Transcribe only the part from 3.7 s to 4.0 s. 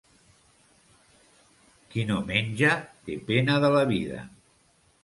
la